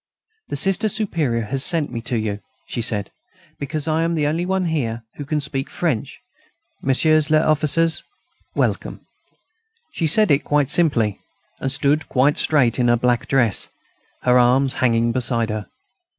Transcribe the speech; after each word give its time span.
"The 0.47 0.55
Sister 0.55 0.89
Superior 0.89 1.43
has 1.43 1.63
sent 1.63 1.91
me 1.91 2.01
to 2.09 2.17
you," 2.17 2.39
she 2.65 2.81
said, 2.81 3.11
"because 3.59 3.87
I 3.87 4.01
am 4.01 4.15
the 4.15 4.25
only 4.25 4.47
one 4.47 4.65
here 4.65 5.03
who 5.17 5.25
can 5.25 5.39
speak 5.39 5.69
French.... 5.69 6.19
Messieurs 6.81 7.29
les 7.29 7.43
officiers, 7.45 8.03
welcome." 8.55 9.01
She 9.91 10.07
said 10.07 10.31
it 10.31 10.43
quite 10.43 10.71
simply, 10.71 11.19
and 11.59 11.71
stood 11.71 12.09
quite 12.09 12.39
straight 12.39 12.79
in 12.79 12.87
her 12.87 12.97
black 12.97 13.27
dress, 13.27 13.67
her 14.23 14.39
arms 14.39 14.73
hanging 14.81 15.11
beside 15.11 15.51
her. 15.51 15.67